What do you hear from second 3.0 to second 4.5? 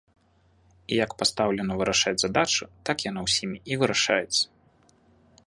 яна ўсімі і вырашаецца.